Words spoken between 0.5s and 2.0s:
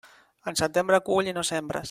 En setembre cull i no sembres.